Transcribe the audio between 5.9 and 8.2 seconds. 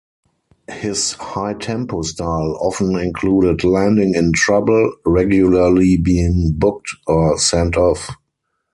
being booked or sent off.